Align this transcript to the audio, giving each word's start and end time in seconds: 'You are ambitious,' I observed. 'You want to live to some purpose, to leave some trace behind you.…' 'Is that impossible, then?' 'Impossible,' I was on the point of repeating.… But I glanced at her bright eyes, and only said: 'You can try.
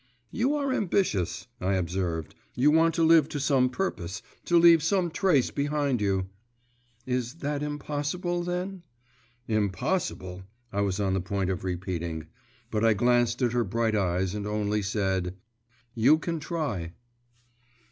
'You 0.31 0.55
are 0.55 0.73
ambitious,' 0.73 1.45
I 1.59 1.75
observed. 1.75 2.33
'You 2.55 2.71
want 2.71 2.95
to 2.95 3.03
live 3.03 3.29
to 3.29 3.39
some 3.39 3.69
purpose, 3.69 4.23
to 4.45 4.57
leave 4.57 4.81
some 4.81 5.11
trace 5.11 5.51
behind 5.51 6.01
you.…' 6.01 6.25
'Is 7.05 7.35
that 7.35 7.61
impossible, 7.61 8.41
then?' 8.41 8.81
'Impossible,' 9.47 10.41
I 10.73 10.81
was 10.81 10.99
on 10.99 11.13
the 11.13 11.21
point 11.21 11.51
of 11.51 11.63
repeating.… 11.63 12.25
But 12.71 12.83
I 12.83 12.95
glanced 12.95 13.43
at 13.43 13.51
her 13.53 13.63
bright 13.63 13.95
eyes, 13.95 14.33
and 14.33 14.47
only 14.47 14.81
said: 14.81 15.35
'You 15.93 16.17
can 16.17 16.39
try. 16.39 16.93